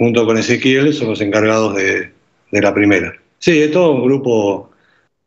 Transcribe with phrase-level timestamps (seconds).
[0.00, 2.10] junto con Ezequiel, son los encargados de,
[2.50, 3.12] de la primera.
[3.38, 4.70] Sí, es todo un grupo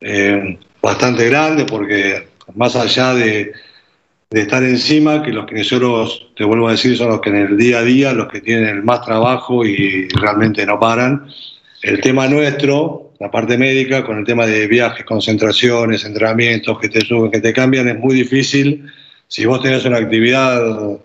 [0.02, 3.52] eh, bastante grande porque más allá de,
[4.32, 7.56] de, estar encima, que los kinesiólogos, te vuelvo a decir, son los que en el
[7.56, 11.28] día a día, los que tienen el más trabajo y realmente no paran.
[11.84, 17.02] El tema nuestro, la parte médica, con el tema de viajes, concentraciones, entrenamientos que te
[17.02, 18.92] suben, que te cambian, es muy difícil.
[19.28, 20.98] Si vos tenés una actividad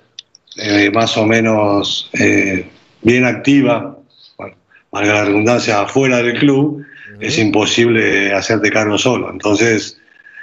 [0.57, 2.65] eh, más o menos eh,
[3.03, 3.99] bien activa,
[4.37, 4.57] bueno,
[4.91, 6.85] valga la redundancia, afuera del club,
[7.21, 9.31] es imposible hacerte cargo solo.
[9.31, 9.99] Entonces,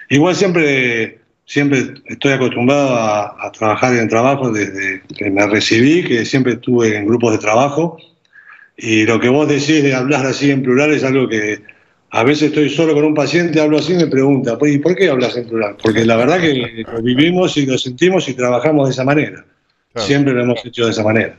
[0.09, 6.25] igual siempre, siempre estoy acostumbrado a, a trabajar en trabajo desde que me recibí, que
[6.25, 7.97] siempre estuve en grupos de trabajo.
[8.77, 11.61] Y lo que vos decís de hablar así en plural es algo que
[12.15, 15.09] a veces estoy solo con un paciente, hablo así y me pregunta, ¿y por qué
[15.09, 15.75] hablas en plural?
[15.81, 19.43] Porque la verdad que lo vivimos y lo sentimos y trabajamos de esa manera.
[19.95, 21.37] Siempre lo hemos hecho de esa manera.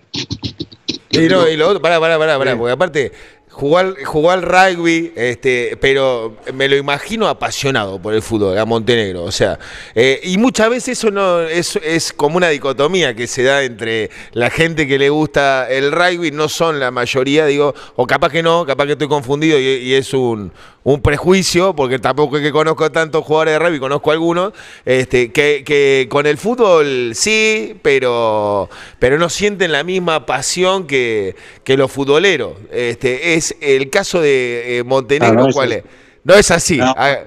[1.16, 3.12] Y no, y lo otro, pará, pará, pará, pará, porque aparte,
[3.56, 9.24] jugar, jugar rugby, este, pero me lo imagino apasionado por el fútbol, a Montenegro.
[9.24, 9.58] O sea,
[9.94, 14.10] eh, y muchas veces eso no es, es como una dicotomía que se da entre
[14.32, 18.42] la gente que le gusta el rugby, no son la mayoría, digo, o capaz que
[18.42, 20.52] no, capaz que estoy confundido y, es un,
[20.84, 24.52] un prejuicio, porque tampoco es que conozco tantos jugadores de rugby, conozco algunos,
[24.84, 31.36] este, que, que, con el fútbol sí, pero, pero no sienten la misma pasión que,
[31.64, 32.52] que los futboleros.
[32.70, 35.84] Este, es el caso de eh, Montenegro, Ah, no, ¿cuál es?
[36.24, 36.78] No es así.
[36.78, 36.94] No.
[36.96, 37.18] Ah,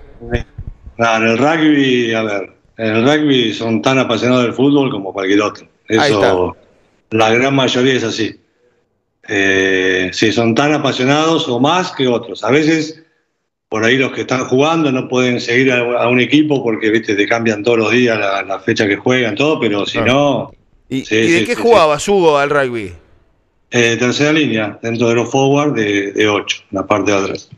[0.97, 5.13] No, en el rugby, a ver, en el rugby son tan apasionados del fútbol como
[5.13, 5.67] cualquier otro.
[5.87, 6.55] Eso,
[7.11, 8.39] la gran mayoría es así.
[9.27, 12.43] Eh, sí, son tan apasionados o más que otros.
[12.43, 13.03] A veces,
[13.69, 17.15] por ahí los que están jugando no pueden seguir a, a un equipo porque, viste,
[17.15, 20.51] te cambian todos los días la, la fecha que juegan, todo, pero si no,
[20.89, 22.93] ¿Y, Sí, y de sí, qué sí, jugabas, Hugo, al rugby?
[23.71, 27.49] Eh, tercera línea, dentro de los forward de, de 8, la parte de atrás.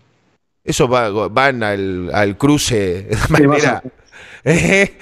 [0.64, 3.82] Eso va, van al, al cruce de manera.
[4.44, 4.98] Eh,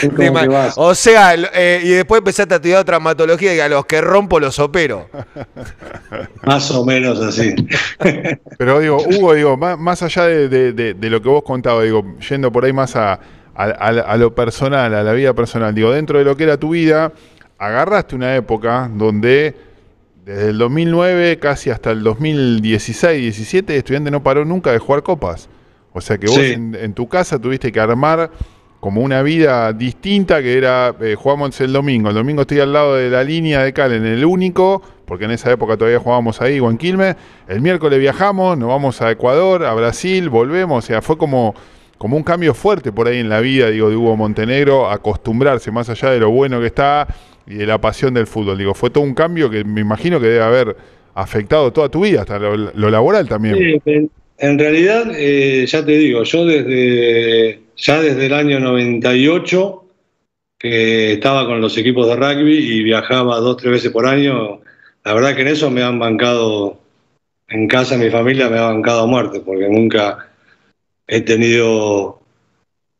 [0.00, 4.38] de o sea, eh, y después empezaste a estudiar traumatología y a los que rompo
[4.38, 5.08] los opero.
[6.44, 7.52] Más o menos así.
[8.58, 11.82] Pero digo, Hugo, digo, más, más allá de, de- de- de lo que vos contabas,
[11.84, 13.18] digo, yendo por ahí más a, a-
[13.56, 16.70] a- a lo personal, a la vida personal, digo, dentro de lo que era tu
[16.70, 17.12] vida,
[17.58, 19.65] agarraste una época donde
[20.26, 25.48] desde el 2009 casi hasta el 2016, 17, estudiante no paró nunca de jugar copas.
[25.92, 26.52] O sea que vos Sí.
[26.52, 28.32] en, en tu casa tuviste que armar
[28.80, 32.96] como una vida distinta que era, eh, jugamos el domingo, el domingo estoy al lado
[32.96, 36.58] de la línea de Cal en el único, porque en esa época todavía jugábamos ahí
[36.58, 37.14] o en Quilmes,
[37.46, 41.54] el miércoles viajamos, nos vamos a Ecuador, a Brasil, volvemos, o sea, fue como,
[41.98, 45.88] como un cambio fuerte por ahí en la vida, digo, de Hugo Montenegro, acostumbrarse más
[45.88, 47.06] allá de lo bueno que está
[47.46, 50.26] y de la pasión del fútbol, digo, fue todo un cambio que me imagino que
[50.26, 50.76] debe haber
[51.14, 53.56] afectado toda tu vida, hasta lo, laboral también.
[53.56, 59.82] Sí, en, en realidad, eh, ya te digo, yo desde ya desde el año 98
[60.58, 64.60] que estaba con los equipos de rugby y viajaba dos, tres veces por año,
[65.04, 66.80] la verdad que en eso me han bancado,
[67.48, 70.30] en casa mi familia me ha bancado a muerte, porque nunca
[71.06, 72.22] he tenido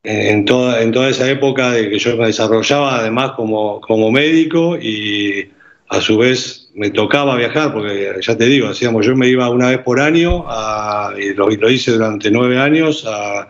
[0.09, 4.77] en, toda, en toda esa época de que yo me desarrollaba además como, como médico
[4.81, 5.49] y
[5.89, 9.71] a su vez me tocaba viajar, porque ya te digo, hacíamos, yo me iba una
[9.71, 13.49] vez por año, a- y lo, y lo hice durante nueve años, a-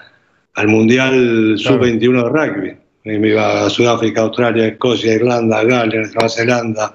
[0.54, 1.78] al Mundial Claro.
[1.78, 2.76] Sub-21 de rugby.
[3.04, 6.94] Y me iba a Sudáfrica, Australia, Escocia, Irlanda, Gales, Nueva Zelanda,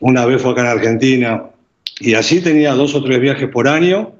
[0.00, 1.42] una vez fue acá en Argentina,
[2.00, 4.12] y así tenía dos o tres viajes por año,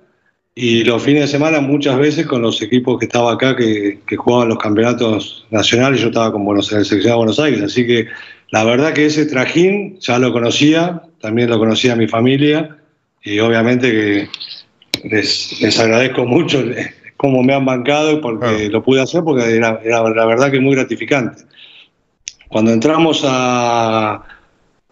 [0.54, 4.16] y los fines de semana muchas veces con los equipos que estaba acá, que, que
[4.16, 8.06] jugaban los campeonatos nacionales, yo estaba con Buenos Aires, selección de Buenos Aires, así que
[8.50, 12.76] la verdad que ese trajín ya lo conocía, también lo conocía mi familia
[13.22, 14.28] y obviamente que
[15.08, 16.62] les, les agradezco mucho
[17.16, 18.68] cómo me han bancado porque Claro.
[18.70, 21.44] lo pude hacer porque era, era la verdad que muy gratificante.
[22.48, 24.22] Cuando entramos a...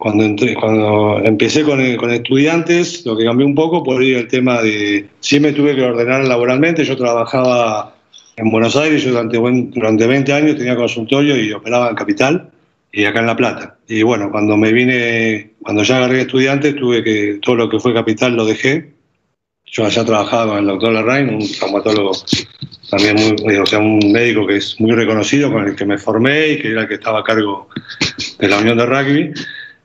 [0.01, 4.27] Cuando, entré, cuando empecé con, con estudiantes, lo que cambió un poco por ahí el
[4.27, 5.07] tema de...
[5.39, 7.95] Me tuve que ordenar laboralmente, yo trabajaba
[8.35, 12.49] en Buenos Aires, yo durante, durante 20 años tenía consultorio y operaba en Capital
[12.91, 13.77] y acá en La Plata.
[13.87, 17.93] Y bueno, cuando me vine, cuando ya agarré estudiantes, tuve que, todo lo que fue
[17.93, 18.93] capital lo dejé.
[19.65, 22.13] Yo allá trabajaba con el doctor Larraín, un traumatólogo
[22.89, 26.53] también muy, o sea, un médico que es muy reconocido, con el que me formé
[26.53, 27.69] y que era el que estaba a cargo
[28.39, 29.33] de la Unión de Rugby.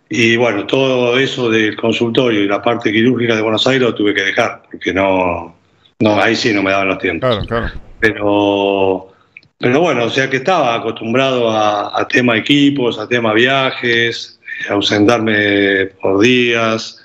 [0.08, 4.14] Y bueno, todo eso del consultorio y la parte quirúrgica de Buenos Aires lo tuve
[4.14, 5.56] que dejar, porque no,
[5.98, 7.80] no ahí sí no me daban los tiempos Claro, claro.
[7.98, 9.12] pero
[9.58, 14.38] pero bueno, o sea que estaba acostumbrado a, a tema equipos, a tema viajes,
[14.68, 17.02] a ausentarme por días.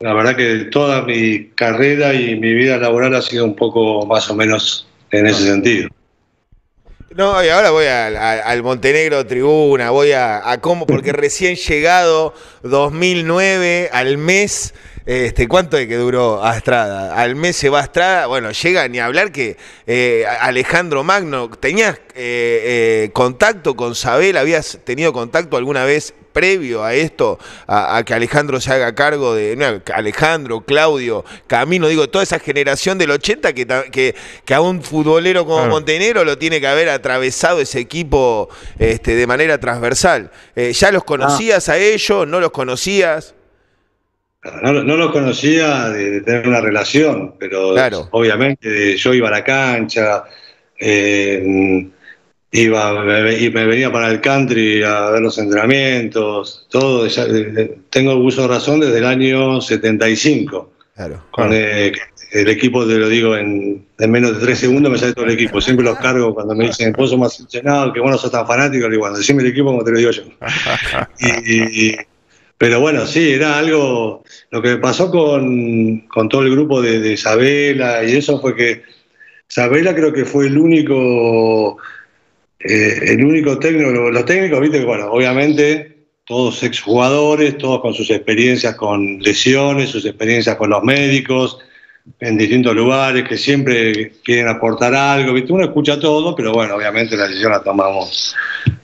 [0.00, 4.30] la verdad que toda mi carrera y mi vida laboral ha sido un poco más
[4.30, 5.88] o menos en ese sentido.
[7.16, 13.90] No, y ahora voy al Montenegro Tribuna, voy a, a cómo, porque recién llegado 2009
[13.92, 14.74] al mes
[15.10, 17.16] este, ¿Cuánto de que duró Astrada?
[17.20, 19.56] Al mes se va Astrada, bueno, llega ni a hablar que
[19.88, 24.36] eh, Alejandro Magno, ¿tenías eh, eh, contacto con Sabel?
[24.36, 29.56] ¿Habías tenido contacto alguna vez previo a esto, a, que Alejandro se haga cargo de,
[29.56, 34.14] no, Alejandro, Claudio, Camino, digo, toda esa generación del 80 que, que,
[34.44, 38.48] que a un futbolero como Montenegro lo tiene que haber atravesado ese equipo
[38.78, 40.30] este, de manera transversal.
[40.54, 42.28] ¿Ya los conocías a ellos?
[42.28, 43.34] ¿No los conocías?
[44.42, 47.74] No, no lo conocía de, tener una relación, pero
[48.10, 50.24] obviamente yo iba a la cancha,
[50.78, 51.86] eh,
[52.52, 57.06] iba y me venía para el country a ver los entrenamientos, todo.
[57.90, 60.72] tengo uso de razón desde el año 75.
[60.94, 61.22] Claro.
[61.30, 61.92] Con eh,
[62.32, 65.60] el, equipo, te lo digo, en, menos de tres segundos me sale todo el equipo.
[65.60, 68.84] Siempre los cargo cuando me dicen, vos sos más entrenado, que bueno, sos tan fanático.
[68.84, 70.22] Le digo, bueno, decime el equipo como te lo digo yo.
[71.46, 71.94] y
[72.60, 74.22] pero bueno, sí, era algo.
[74.50, 78.82] Lo que me pasó con, todo el grupo de, Isabela y eso fue que
[79.48, 81.78] Isabela creo que fue el único.
[82.58, 83.90] Eh, el único técnico.
[84.10, 90.56] Los técnicos, viste bueno, obviamente todos exjugadores, todos con sus experiencias con lesiones, sus experiencias
[90.56, 91.60] con los médicos,
[92.20, 95.50] en distintos lugares, que siempre quieren aportar algo, ¿viste?
[95.50, 98.36] Uno escucha todo, pero bueno, obviamente la decisión la tomamos.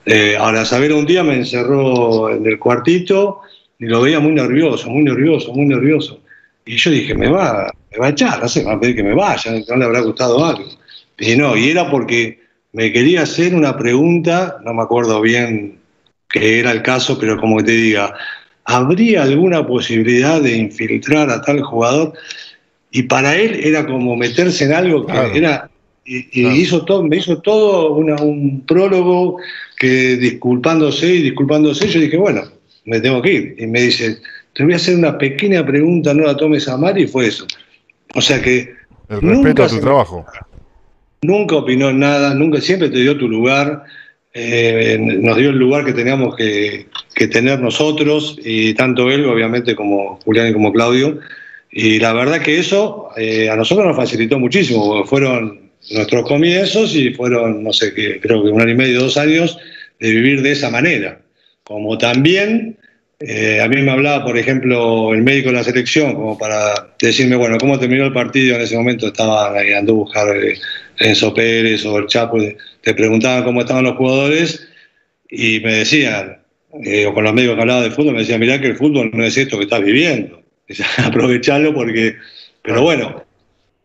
[0.06, 3.42] Eh, ahora, Isabela un día me encerró en el cuartito
[3.78, 6.20] y lo veía muy nervioso, muy nervioso, muy nervioso.
[6.64, 8.96] Y yo dije, me va, me va a echar, no sé, me va a pedir
[8.96, 10.64] que me vaya, no le habrá gustado algo.
[11.18, 12.40] Y no, y era porque
[12.72, 15.78] me quería hacer una pregunta, no me acuerdo bien
[16.28, 18.14] qué era el caso, pero como que te diga,
[18.64, 22.12] ¿habría alguna posibilidad de infiltrar a tal jugador?
[22.90, 25.70] Y para él era como meterse en algo que era
[26.06, 29.38] y, hizo todo, me hizo todo un prólogo
[29.76, 32.42] que disculpándose y disculpándose, yo dije, bueno,
[32.86, 33.56] me tengo que ir.
[33.58, 34.18] Y me dice,
[34.54, 37.46] te voy a hacer una pequeña pregunta, no la tomes a mal, y fue eso.
[38.14, 38.74] O sea que...
[39.08, 40.24] El respeto a tu trabajo.
[41.22, 43.84] Nunca opinó nada, nunca, siempre te dio tu lugar,
[44.32, 46.86] eh, nos dio el lugar que teníamos que,
[47.30, 51.18] tener nosotros, y tanto él, obviamente, como Julián y como Claudio.
[51.70, 56.94] Y la verdad que eso eh, a nosotros nos facilitó muchísimo, porque fueron nuestros comienzos
[56.94, 59.58] y fueron, no sé, qué creo que un año y medio, dos años
[60.00, 61.20] de vivir de esa manera.
[61.66, 62.78] Como también
[63.18, 67.34] eh, a mí me hablaba, por ejemplo, el médico de la selección, como para decirme,
[67.34, 68.54] bueno, ¿cómo terminó el partido?
[68.54, 70.58] En ese momento estaba andando a buscar eh,
[71.00, 72.38] Enzo Pérez o el Chapo,
[72.82, 74.68] te preguntaban cómo estaban los jugadores
[75.28, 76.38] y me decían,
[76.84, 79.10] eh, o con los médicos que hablaban de fútbol, me decían, mirá que el fútbol
[79.12, 80.42] no es esto que estás viviendo.
[81.04, 82.14] Aprovecharlo porque,
[82.62, 83.24] pero bueno,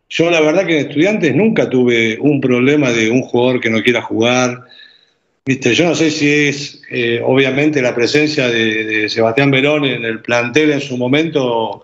[0.08, 3.82] yo la verdad que en estudiantes nunca tuve un problema de un jugador que no
[3.82, 4.60] quiera jugar,
[5.44, 10.20] Viste, yo no sé si es, eh, obviamente, la presencia de, Sebastián Verón en el
[10.20, 11.82] plantel en su momento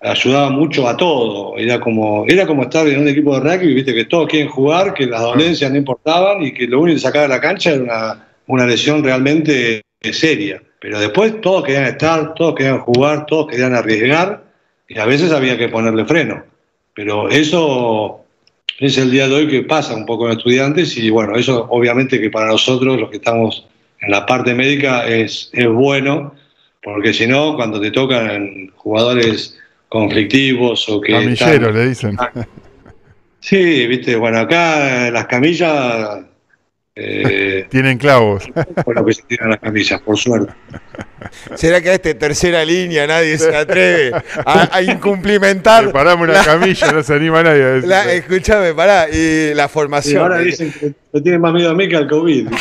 [0.00, 1.56] ayudaba mucho a todo.
[1.56, 4.92] Era como, era como estar en un equipo de rugby, viste, que todos quieren jugar,
[4.92, 8.26] que las dolencias no importaban y que lo único que sacaba de la cancha era
[8.48, 10.60] una, lesión realmente seria.
[10.80, 14.42] Pero después todos querían estar, todos querían jugar, todos querían arriesgar
[14.88, 16.42] y a veces había que ponerle freno.
[16.92, 18.25] Pero eso
[18.78, 22.20] es el día de hoy que pasa un poco en estudiantes y bueno, eso obviamente
[22.20, 23.66] que para nosotros los que estamos
[24.00, 26.34] en la parte médica es, es bueno,
[26.82, 29.58] porque si no, cuando te tocan jugadores
[29.88, 31.12] conflictivos o que...
[31.12, 32.16] Camilleros le dicen.
[33.38, 36.25] Sí, viste, bueno, acá las camillas
[36.96, 38.44] eh, Tienen clavos.
[38.84, 40.52] Por lo que se tiran las camisas, por suerte.
[41.54, 44.12] ¿Será que a esta tercera línea nadie se atreve
[44.44, 45.92] a, incumplimentar?
[45.92, 47.92] Paramos una camilla, no se anima nadie a decir.
[48.12, 50.22] escúchame, pará, y la formación.
[50.22, 52.48] ahora dicen que me tienen más miedo a mí que al COVID.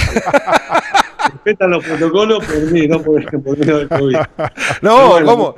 [1.34, 4.18] Respetan los protocolos por mí, no por, por miedo al COVID.
[4.82, 5.56] No, ¿cómo?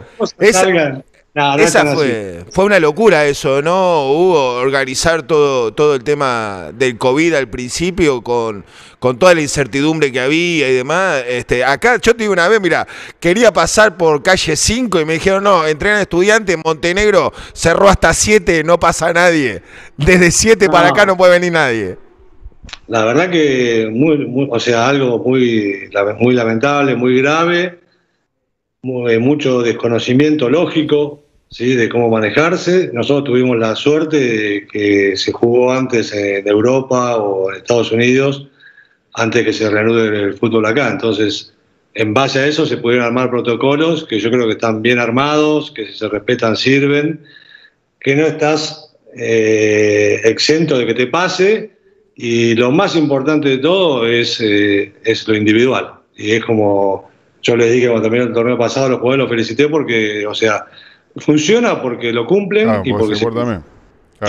[1.38, 4.10] Esa, esa fue, fue una locura eso, ¿no?
[4.12, 8.65] Hubo organizar todo, todo el tema del COVID al principio con,
[8.98, 11.24] con toda la incertidumbre que había y demás.
[11.27, 12.88] Este, acá, yo te digo una vez, mira,
[13.20, 18.63] quería pasar por calle 5 y me dijeron, no, entrenan estudiantes, Montenegro cerró hasta 7,
[18.63, 19.62] no pasa nadie.
[19.96, 21.98] Desde 7 para acá no puede venir nadie.
[22.88, 27.77] La verdad que, muy, o sea, algo muy, muy lamentable, muy grave,
[28.82, 31.75] mucho desconocimiento lógico ¿sí?
[31.75, 32.91] de cómo manejarse.
[32.93, 38.47] Nosotros tuvimos la suerte de que se jugó antes en Europa o en Estados Unidos,
[39.13, 40.89] antes que se reanude el fútbol acá.
[40.89, 41.53] Entonces,
[41.93, 45.71] en base a eso se pudieron armar protocolos que yo creo que están bien armados,
[45.71, 47.21] que si se respetan sirven,
[47.99, 51.71] que no estás eh, exento de que te pase
[52.15, 55.93] y lo más importante de todo es, eh, es lo individual.
[56.15, 57.09] Y es como
[57.41, 60.65] yo les dije cuando terminó el torneo pasado, los jugadores los felicité porque, o sea,
[61.19, 63.25] funciona porque lo cumplen y porque se,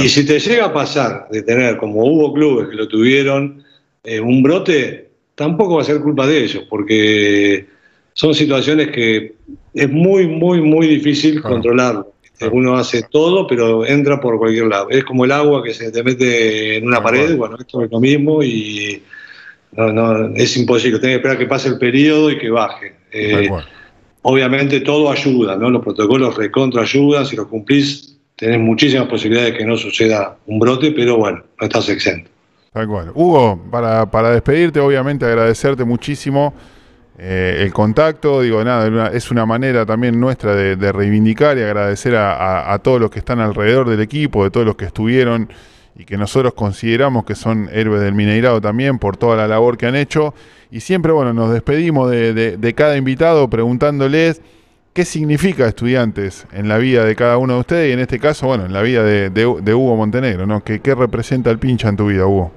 [0.02, 3.62] Y si te llega a pasar de tener, como hubo clubes que lo tuvieron,
[4.04, 7.66] eh, un brote, tampoco va a ser culpa de ellos, porque
[8.12, 9.34] son situaciones que
[9.74, 12.12] es muy, muy, muy difícil controlarlo.
[12.52, 14.90] Uno hace todo, pero entra por cualquier lado.
[14.90, 17.98] Es como el agua que se te mete en una pared, bueno, esto es lo
[17.98, 19.02] mismo y
[19.72, 21.00] no, no, es imposible.
[21.00, 22.94] Tienes que esperar que pase el periodo y que baje.
[23.10, 23.50] Eh,
[24.22, 25.70] obviamente todo ayuda, ¿no?
[25.70, 30.58] Los protocolos recontra ayudan, si los cumplís tenés muchísimas posibilidades de que no suceda un
[30.58, 32.30] brote, pero bueno, no estás exento.
[32.72, 33.10] Tal cual.
[33.14, 36.54] Hugo, para, para despedirte, obviamente agradecerte muchísimo
[37.20, 42.78] eh, el contacto, digo, nada, es una manera también nuestra de, reivindicar y agradecer a,
[42.80, 45.48] todos los que están alrededor del equipo, de todos los que estuvieron
[45.98, 49.86] y que nosotros consideramos que son héroes del Mineirado también por toda la labor que
[49.86, 50.32] han hecho.
[50.70, 54.40] Y siempre, bueno, nos despedimos de, cada invitado preguntándoles
[54.92, 58.46] qué significa estudiantes en la vida de cada uno de ustedes y en este caso,
[58.46, 60.62] bueno, en la vida de, Hugo Montenegro, ¿no?
[60.62, 62.52] ¿Qué, ¿Qué representa el pincha en tu vida, Hugo?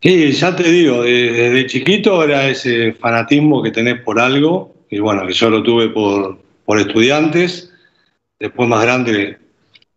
[0.00, 5.26] Sí, ya te digo, desde chiquito era ese fanatismo que tenés por algo, y bueno,
[5.26, 7.72] que yo lo tuve por, por estudiantes,
[8.38, 9.47] después más grande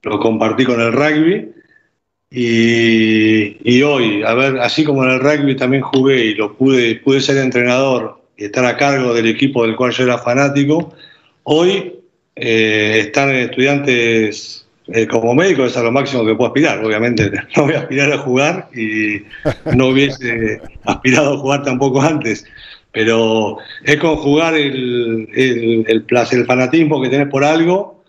[0.04, 1.52] lo compartí con el rugby,
[2.34, 7.20] y, hoy, a ver, así como en el rugby también jugué y lo pude, pude
[7.20, 10.94] ser entrenador y estar a cargo del equipo del cual yo era fanático,
[11.44, 12.00] hoy
[12.38, 16.84] eh, estar en estudiantes eh, como médico es a lo máximo que puedo aspirar.
[16.84, 19.24] Obviamente no voy a aspirar a jugar y
[19.76, 22.46] no hubiese aspirado a jugar tampoco antes.
[22.94, 25.28] Pero es conjugar el,
[25.88, 28.01] el, placer, el fanatismo que tenés por algo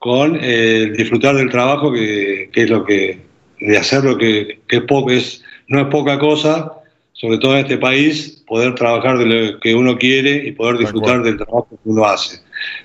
[0.00, 3.18] con el disfrutar del trabajo que, es lo que,
[3.60, 6.72] de hacer lo que, es poco, es, no es poca cosa,
[7.12, 11.22] sobre todo en este país, poder trabajar de lo que uno quiere y poder disfrutar
[11.22, 12.40] del trabajo que uno hace.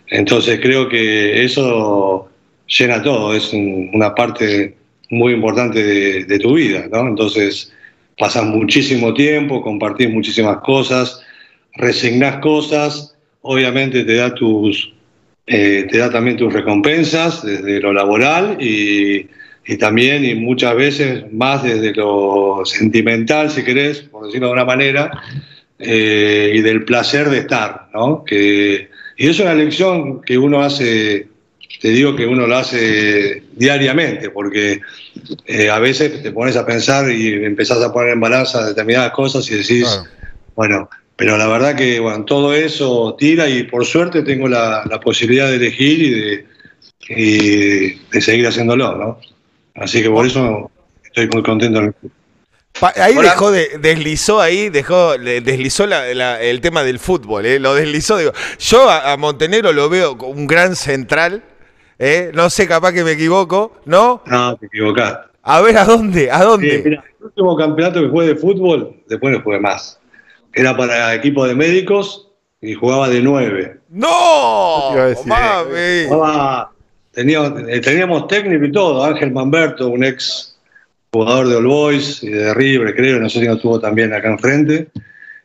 [0.08, 2.28] Entonces creo que eso
[2.68, 4.76] llena todo, es una parte
[5.10, 7.08] muy importante de, tu vida, ¿no?
[7.08, 7.72] Entonces
[8.18, 11.22] pasas muchísimo tiempo, compartís muchísimas cosas,
[11.76, 14.95] resignás cosas, obviamente te da tus,
[15.48, 19.28] eh, te da también tus recompensas desde lo laboral y,
[19.80, 25.12] también y muchas veces más desde lo sentimental, si querés, por decirlo de una manera,
[25.80, 28.24] eh, y del placer de estar, ¿no?
[28.24, 31.28] Que, y es una lección que uno hace
[31.82, 34.82] te digo que uno lo hace diariamente, porque
[35.46, 39.50] eh, a veces te pones a pensar y empezás a poner en balanza determinadas cosas
[39.52, 39.88] y decís,
[40.56, 45.50] bueno, pero la verdad que bueno, todo eso tira y por suerte tengo la, posibilidad
[45.50, 49.20] de elegir y de, de seguir haciéndolo, ¿no?
[49.76, 50.72] Así que por eso
[51.04, 51.94] estoy muy contento.
[52.96, 57.60] Ahí dejó de, deslizó ahí, dejó, deslizó el tema del fútbol, ¿eh?
[57.60, 58.18] lo deslizó.
[58.18, 61.44] Digo, yo a Montenegro lo veo como un gran central,
[61.98, 62.32] ¿Eh?
[62.34, 64.22] No sé, capaz que me equivoco, ¿no?
[64.26, 65.20] No, te equivocás.
[65.44, 66.30] A ver, ¿a dónde?
[66.30, 66.76] ¿A dónde?
[66.76, 70.00] el último campeonato que jugué de fútbol, después no jugué más.
[70.56, 72.30] Era para equipo de médicos
[72.62, 73.78] y jugaba de nueve.
[73.90, 74.94] ¡No!
[77.12, 79.04] teníamos, eh, teníamos técnico y todo.
[79.04, 80.58] Ángel Manberto, un ex
[81.12, 84.30] jugador de All Boys y de River, creo, no sé si no estuvo también acá
[84.30, 84.88] enfrente.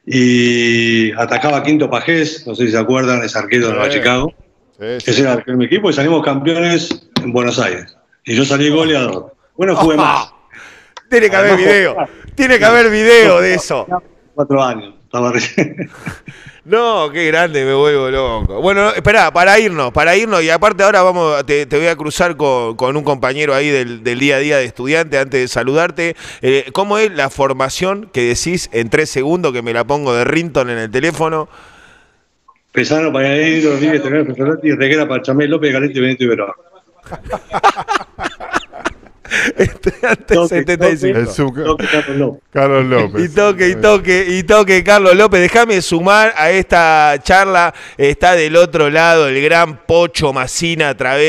[0.07, 4.33] Y atacaba Quinto Pajés, no sé si se acuerdan, es arquero de Nueva Chicago.
[4.79, 7.97] Ese era mi equipo y salimos campeones en Buenos Aires.
[8.25, 9.35] Y yo salí goleador.
[9.57, 10.33] Bueno, jugué más.
[11.09, 11.97] Tiene que haber video.
[12.37, 13.87] Tiene que haber video de eso.
[14.35, 15.00] Cuatro años.
[16.65, 18.61] No, qué grande, me vuelvo loco.
[18.61, 22.97] Bueno, espera, para irnos, para irnos, y aparte ahora vamos, te, voy a cruzar con,
[22.97, 26.17] un compañero ahí del, día a día de estudiante antes de saludarte.
[26.43, 30.25] Eh, ¿Cómo es la formación que decís en tres segundos que me la pongo de
[30.25, 31.49] Rinton en el teléfono?
[32.73, 34.05] Pesano, Paganelli, Rodríguez,
[34.77, 36.53] Reguera, Pachamé, López, Galete, Benito y Verón.
[39.57, 41.77] Este, antes 75.
[42.53, 43.25] Carlos López.
[43.25, 45.41] Y toque, y toque, y toque, Carlos López.
[45.41, 47.75] Déjame sumar a esta charla.
[47.97, 51.11] Está del otro lado el gran Pocho Macina a través.